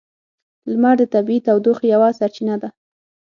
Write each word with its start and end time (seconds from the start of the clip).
لمر 0.71 0.95
د 0.99 1.03
طبیعی 1.13 1.43
تودوخې 1.47 1.85
یوه 1.93 2.09
سرچینه 2.19 2.55
ده. 2.61 2.69